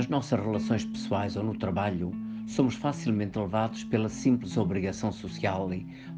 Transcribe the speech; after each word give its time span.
Nas 0.00 0.08
nossas 0.08 0.40
relações 0.40 0.82
pessoais 0.82 1.36
ou 1.36 1.44
no 1.44 1.54
trabalho, 1.54 2.10
somos 2.46 2.74
facilmente 2.74 3.38
levados 3.38 3.84
pela 3.84 4.08
simples 4.08 4.56
obrigação 4.56 5.12
social 5.12 5.68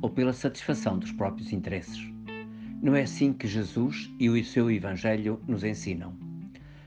ou 0.00 0.08
pela 0.08 0.32
satisfação 0.32 1.00
dos 1.00 1.10
próprios 1.10 1.52
interesses. 1.52 2.00
Não 2.80 2.94
é 2.94 3.02
assim 3.02 3.32
que 3.32 3.48
Jesus 3.48 4.08
e 4.20 4.30
o 4.30 4.44
seu 4.44 4.70
Evangelho 4.70 5.42
nos 5.48 5.64
ensinam. 5.64 6.14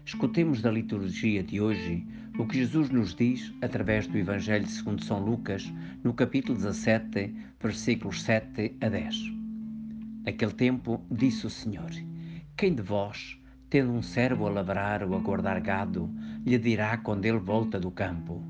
Escutemos 0.05 0.61
da 0.61 0.71
liturgia 0.71 1.43
de 1.43 1.59
hoje 1.59 2.07
o 2.39 2.47
que 2.47 2.59
Jesus 2.59 2.89
nos 2.89 3.13
diz 3.13 3.53
através 3.61 4.07
do 4.07 4.17
Evangelho 4.17 4.65
segundo 4.65 5.03
São 5.03 5.19
Lucas, 5.19 5.69
no 6.01 6.13
capítulo 6.13 6.57
17, 6.57 7.35
versículos 7.59 8.23
7 8.23 8.73
a 8.79 8.87
10. 8.87 9.17
Naquele 10.23 10.53
tempo 10.53 11.01
disse 11.11 11.45
o 11.45 11.49
Senhor: 11.49 11.91
Quem 12.55 12.73
de 12.73 12.81
vós, 12.81 13.37
tendo 13.75 13.91
um 13.91 14.01
servo 14.01 14.47
a 14.47 14.49
lavrar 14.49 15.03
ou 15.03 15.13
a 15.13 15.19
guardar 15.19 15.59
gado, 15.59 16.09
lhe 16.45 16.57
dirá 16.57 16.95
quando 16.95 17.25
ele 17.25 17.39
volta 17.39 17.77
do 17.77 17.91
campo: 17.91 18.41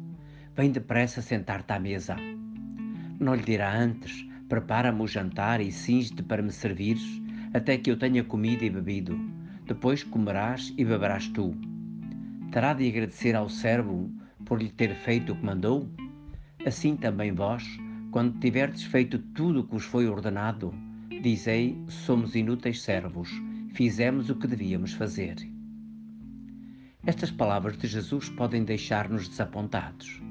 Vem 0.55 0.71
depressa 0.71 1.19
sentar-te 1.19 1.73
à 1.73 1.79
mesa. 1.79 2.15
Não 3.19 3.33
lhe 3.33 3.41
dirá 3.41 3.75
antes: 3.75 4.23
Prepara-me 4.47 5.01
o 5.01 5.07
jantar 5.07 5.61
e 5.61 5.71
cinge-te 5.71 6.21
para 6.21 6.43
me 6.43 6.51
servires, 6.51 7.01
até 7.55 7.75
que 7.75 7.89
eu 7.89 7.97
tenha 7.97 8.23
comido 8.23 8.63
e 8.65 8.69
bebido. 8.69 9.19
Depois 9.65 10.03
comerás 10.03 10.71
e 10.77 10.85
beberás 10.85 11.27
tu. 11.29 11.55
Terá 12.51 12.75
de 12.75 12.87
agradecer 12.87 13.35
ao 13.35 13.49
servo 13.49 14.11
por 14.45 14.61
lhe 14.61 14.69
ter 14.69 14.93
feito 14.93 15.31
o 15.31 15.35
que 15.35 15.43
mandou? 15.43 15.89
Assim 16.67 16.95
também 16.95 17.31
vós, 17.31 17.63
quando 18.11 18.39
tiverdes 18.39 18.83
feito 18.83 19.17
tudo 19.17 19.61
o 19.61 19.63
que 19.63 19.71
vos 19.71 19.85
foi 19.85 20.07
ordenado, 20.07 20.71
dizei: 21.23 21.75
somos 21.87 22.35
inúteis 22.35 22.83
servos 22.83 23.31
fizemos 23.75 24.29
o 24.29 24.35
que 24.35 24.47
devíamos 24.47 24.93
fazer. 24.93 25.35
Estas 27.05 27.29
palavras 27.29 27.77
de 27.77 27.87
Jesus 27.87 28.29
podem 28.29 28.63
deixar-nos 28.63 29.27
desapontados. 29.27 30.21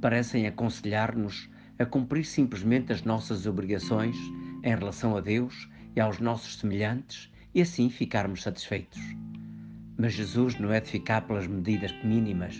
Parecem 0.00 0.46
aconselhar-nos 0.46 1.50
a 1.78 1.84
cumprir 1.84 2.24
simplesmente 2.24 2.94
as 2.94 3.02
nossas 3.02 3.46
obrigações 3.46 4.16
em 4.62 4.74
relação 4.74 5.14
a 5.18 5.20
Deus 5.20 5.68
e 5.94 6.00
aos 6.00 6.18
nossos 6.18 6.56
semelhantes 6.56 7.30
e 7.54 7.60
assim 7.60 7.90
ficarmos 7.90 8.42
satisfeitos. 8.42 9.02
Mas 9.98 10.14
Jesus 10.14 10.58
não 10.58 10.72
é 10.72 10.80
de 10.80 10.88
ficar 10.88 11.26
pelas 11.26 11.46
medidas 11.46 11.92
mínimas. 12.02 12.56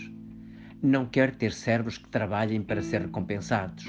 Não 0.79 1.07
quer 1.07 1.33
ter 1.33 1.53
servos 1.53 1.97
que 1.97 2.07
trabalhem 2.07 2.61
para 2.61 2.83
ser 2.83 3.01
recompensados. 3.01 3.83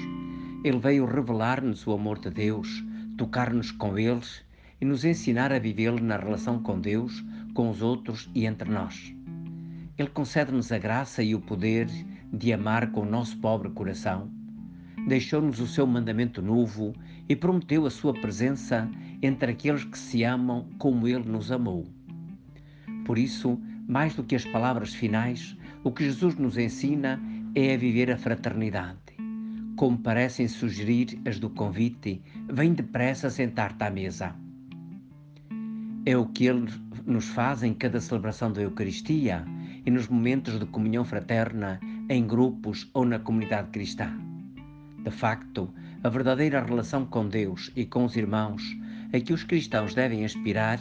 Ele 0.63 0.79
veio 0.79 1.05
revelar-nos 1.05 1.85
o 1.85 1.93
amor 1.93 2.17
de 2.17 2.31
Deus, 2.31 2.83
tocar-nos 3.15 3.69
com 3.69 3.95
eles 3.99 4.46
e 4.79 4.85
nos 4.85 5.03
ensinar 5.03 5.51
a 5.51 5.59
vivê-lo 5.59 5.99
na 5.99 6.17
relação 6.17 6.61
com 6.61 6.79
Deus, 6.79 7.23
com 7.53 7.69
os 7.69 7.81
outros 7.81 8.29
e 8.33 8.45
entre 8.45 8.69
nós. 8.69 9.13
Ele 9.97 10.09
concede-nos 10.09 10.71
a 10.71 10.77
graça 10.77 11.23
e 11.23 11.33
o 11.33 11.41
poder 11.41 11.87
de 12.31 12.53
amar 12.53 12.91
com 12.91 13.01
o 13.01 13.09
nosso 13.09 13.37
pobre 13.37 13.69
coração. 13.69 14.29
Deixou-nos 15.07 15.59
o 15.59 15.65
seu 15.65 15.87
mandamento 15.87 16.41
novo 16.41 16.93
e 17.27 17.35
prometeu 17.35 17.85
a 17.85 17.89
sua 17.89 18.13
presença 18.13 18.89
entre 19.21 19.51
aqueles 19.51 19.83
que 19.83 19.97
se 19.97 20.23
amam 20.23 20.67
como 20.77 21.07
ele 21.07 21.27
nos 21.27 21.51
amou. 21.51 21.87
Por 23.05 23.17
isso, 23.17 23.59
mais 23.87 24.13
do 24.13 24.23
que 24.23 24.35
as 24.35 24.45
palavras 24.45 24.93
finais, 24.93 25.57
o 25.83 25.91
que 25.91 26.03
Jesus 26.03 26.35
nos 26.35 26.57
ensina 26.57 27.19
é 27.55 27.73
a 27.73 27.77
viver 27.77 28.11
a 28.11 28.17
fraternidade. 28.17 28.97
Como 29.75 29.97
parecem 29.97 30.47
sugerir 30.47 31.19
as 31.25 31.39
do 31.39 31.49
convite, 31.49 32.21
vem 32.51 32.73
depressa 32.73 33.29
sentar-te 33.29 33.83
à 33.83 33.89
mesa 33.89 34.35
é 36.07 36.15
o 36.15 36.25
que 36.25 36.45
Ele 36.45 36.71
nos 37.05 37.27
faz 37.27 37.63
em 37.63 37.73
cada 37.73 37.99
celebração 37.99 38.49
da 38.53 38.61
Eucaristia 38.61 39.43
e 39.85 39.91
nos 39.91 40.07
momentos 40.07 40.57
de 40.57 40.65
comunhão 40.65 41.03
fraterna, 41.03 41.81
em 42.07 42.25
grupos 42.25 42.89
ou 42.93 43.03
na 43.03 43.19
comunidade 43.19 43.71
cristã. 43.71 44.09
De 45.03 45.11
facto, 45.11 45.69
a 46.05 46.07
verdadeira 46.07 46.63
relação 46.63 47.05
com 47.05 47.27
Deus 47.27 47.73
e 47.75 47.85
com 47.85 48.05
os 48.05 48.15
irmãos 48.15 48.63
a 49.11 49.19
que 49.19 49.33
os 49.33 49.43
cristãos 49.43 49.93
devem 49.93 50.23
aspirar 50.23 50.79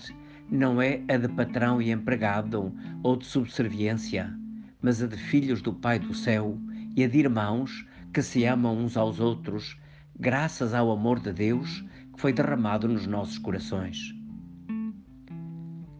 não 0.48 0.81
é 0.81 1.03
a 1.09 1.16
de 1.16 1.28
patrão 1.31 1.82
e 1.82 1.91
empregado 1.91 2.72
ou 3.03 3.16
de 3.16 3.26
subserviência, 3.26 4.32
mas 4.81 5.03
a 5.03 5.09
de 5.09 5.16
filhos 5.16 5.60
do 5.60 5.72
Pai 5.72 5.98
do 5.98 6.15
céu 6.15 6.56
e 6.94 7.03
a 7.03 7.09
de 7.09 7.19
irmãos 7.19 7.84
que 8.15 8.22
se 8.22 8.44
amam 8.44 8.78
uns 8.78 8.97
aos 8.97 9.19
outros, 9.19 9.76
graças 10.16 10.72
ao 10.72 10.92
amor 10.92 11.19
de 11.19 11.32
Deus 11.32 11.84
que 12.15 12.20
foi 12.20 12.32
derramado 12.32 12.86
nos 12.86 13.09
nossos 13.09 13.38
corações. 13.38 14.16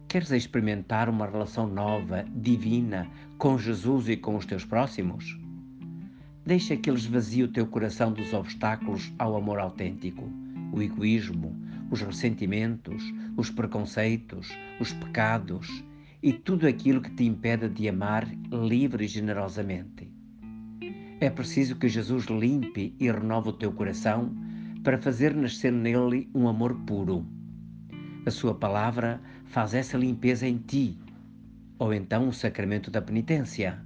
Queres 0.07 0.31
experimentar 0.31 1.09
uma 1.09 1.25
relação 1.25 1.67
nova, 1.67 2.25
divina, 2.33 3.09
com 3.37 3.57
Jesus 3.57 4.07
e 4.07 4.15
com 4.15 4.37
os 4.37 4.45
teus 4.45 4.63
próximos? 4.63 5.37
Deixa 6.45 6.77
que 6.77 6.89
Ele 6.89 6.97
esvazie 6.97 7.43
o 7.43 7.49
teu 7.49 7.67
coração 7.67 8.13
dos 8.13 8.31
obstáculos 8.33 9.11
ao 9.19 9.35
amor 9.35 9.59
autêntico, 9.59 10.23
o 10.71 10.81
egoísmo, 10.81 11.53
os 11.91 12.01
ressentimentos, 12.01 13.03
os 13.35 13.49
preconceitos, 13.49 14.47
os 14.79 14.93
pecados 14.93 15.83
e 16.23 16.31
tudo 16.31 16.67
aquilo 16.67 17.01
que 17.01 17.11
te 17.11 17.25
impede 17.25 17.67
de 17.67 17.89
amar 17.89 18.25
livre 18.49 19.03
e 19.03 19.07
generosamente. 19.09 20.09
É 21.19 21.29
preciso 21.29 21.75
que 21.75 21.89
Jesus 21.89 22.27
limpe 22.27 22.95
e 22.97 23.11
renove 23.11 23.49
o 23.49 23.53
teu 23.53 23.73
coração 23.73 24.33
para 24.85 25.01
fazer 25.01 25.35
nascer 25.35 25.73
nele 25.73 26.29
um 26.33 26.47
amor 26.47 26.75
puro 26.85 27.27
a 28.27 28.31
sua 28.31 28.53
palavra 28.53 29.21
faz 29.47 29.73
essa 29.73 29.97
limpeza 29.97 30.47
em 30.47 30.57
ti. 30.57 30.97
Ou 31.79 31.93
então 31.93 32.29
o 32.29 32.33
sacramento 32.33 32.89
da 32.91 33.01
penitência. 33.01 33.79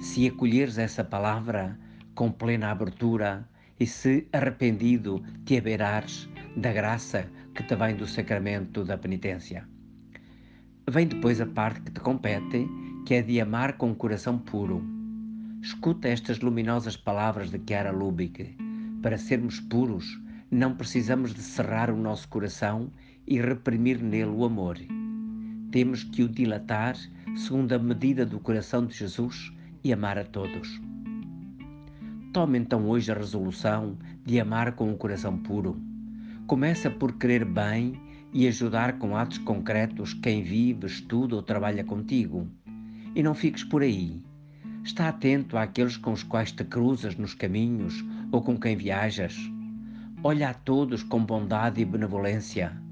Se 0.00 0.26
acolheres 0.26 0.78
essa 0.78 1.04
palavra 1.04 1.78
com 2.14 2.30
plena 2.30 2.70
abertura 2.70 3.48
e 3.78 3.86
se 3.86 4.26
arrependido 4.32 5.22
te 5.44 5.56
abeirares 5.56 6.28
da 6.56 6.72
graça 6.72 7.28
que 7.54 7.62
te 7.62 7.74
vem 7.76 7.96
do 7.96 8.06
sacramento 8.06 8.84
da 8.84 8.96
penitência. 8.96 9.68
Vem 10.90 11.06
depois 11.06 11.40
a 11.40 11.46
parte 11.46 11.80
que 11.82 11.92
te 11.92 12.00
compete, 12.00 12.66
que 13.04 13.14
é 13.14 13.22
de 13.22 13.40
amar 13.40 13.76
com 13.76 13.90
um 13.90 13.94
coração 13.94 14.38
puro. 14.38 14.82
Escuta 15.60 16.08
estas 16.08 16.40
luminosas 16.40 16.96
palavras 16.96 17.50
de 17.50 17.60
Chiara 17.66 17.90
Lubick. 17.90 18.56
Para 19.02 19.18
sermos 19.18 19.60
puros, 19.60 20.06
não 20.50 20.74
precisamos 20.74 21.34
de 21.34 21.42
cerrar 21.42 21.90
o 21.90 21.96
nosso 21.96 22.28
coração 22.28 22.90
e 23.28 23.38
reprimir 23.38 24.02
nele 24.02 24.30
o 24.30 24.44
amor. 24.44 24.78
Temos 25.70 26.02
que 26.02 26.22
o 26.22 26.28
dilatar 26.28 26.96
segundo 27.36 27.72
a 27.74 27.78
medida 27.78 28.24
do 28.24 28.40
coração 28.40 28.86
de 28.86 28.96
Jesus 28.96 29.52
e 29.84 29.92
amar 29.92 30.18
a 30.18 30.24
todos. 30.24 30.80
Tome 32.32 32.58
então 32.58 32.88
hoje 32.88 33.12
a 33.12 33.14
resolução 33.14 33.98
de 34.24 34.40
amar 34.40 34.72
com 34.72 34.88
um 34.88 34.96
coração 34.96 35.36
puro. 35.36 35.78
Começa 36.46 36.90
por 36.90 37.18
querer 37.18 37.44
bem 37.44 38.00
e 38.32 38.48
ajudar 38.48 38.98
com 38.98 39.14
atos 39.14 39.38
concretos 39.38 40.14
quem 40.14 40.42
vive, 40.42 40.86
estuda 40.86 41.36
ou 41.36 41.42
trabalha 41.42 41.84
contigo. 41.84 42.48
E 43.14 43.22
não 43.22 43.34
fiques 43.34 43.62
por 43.62 43.82
aí. 43.82 44.22
Está 44.82 45.08
atento 45.08 45.58
àqueles 45.58 45.98
com 45.98 46.12
os 46.12 46.22
quais 46.22 46.50
te 46.50 46.64
cruzas 46.64 47.16
nos 47.16 47.34
caminhos 47.34 48.02
ou 48.32 48.40
com 48.40 48.58
quem 48.58 48.76
viajas. 48.76 49.36
Olha 50.24 50.48
a 50.50 50.54
todos 50.54 51.02
com 51.02 51.22
bondade 51.22 51.80
e 51.82 51.84
benevolência 51.84 52.87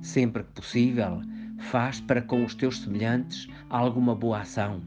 sempre 0.00 0.42
que 0.42 0.52
possível, 0.52 1.22
faz 1.58 2.00
para 2.00 2.22
com 2.22 2.44
os 2.44 2.54
teus 2.54 2.80
semelhantes 2.80 3.48
alguma 3.68 4.14
boa 4.14 4.40
ação. 4.40 4.82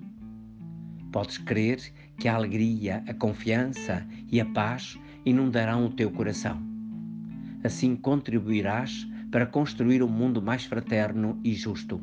Podes 1.11 1.37
crer 1.37 1.79
que 2.17 2.27
a 2.27 2.35
alegria, 2.35 3.03
a 3.07 3.13
confiança 3.13 4.05
e 4.31 4.41
a 4.41 4.45
paz 4.45 4.97
inundarão 5.25 5.85
o 5.85 5.91
teu 5.91 6.11
coração. 6.11 6.61
Assim 7.63 7.95
contribuirás 7.95 9.07
para 9.31 9.45
construir 9.45 10.03
um 10.03 10.09
mundo 10.09 10.41
mais 10.41 10.65
fraterno 10.65 11.39
e 11.43 11.53
justo. 11.53 12.01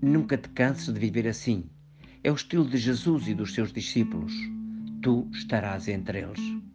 Nunca 0.00 0.36
te 0.36 0.48
canses 0.50 0.92
de 0.92 1.00
viver 1.00 1.26
assim. 1.26 1.64
É 2.22 2.30
o 2.30 2.34
estilo 2.34 2.66
de 2.68 2.76
Jesus 2.76 3.28
e 3.28 3.34
dos 3.34 3.54
seus 3.54 3.72
discípulos. 3.72 4.32
Tu 5.02 5.28
estarás 5.32 5.88
entre 5.88 6.20
eles. 6.20 6.65